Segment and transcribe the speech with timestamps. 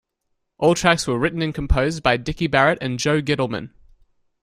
[0.57, 3.69] All tracks were written and composed by Dicky Barrett and Joe Gittleman.